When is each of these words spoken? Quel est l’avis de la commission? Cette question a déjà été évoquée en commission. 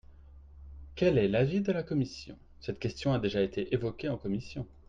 Quel 0.95 1.19
est 1.19 1.27
l’avis 1.27 1.61
de 1.61 1.71
la 1.71 1.83
commission? 1.83 2.35
Cette 2.59 2.79
question 2.79 3.13
a 3.13 3.19
déjà 3.19 3.39
été 3.43 3.71
évoquée 3.71 4.09
en 4.09 4.17
commission. 4.17 4.65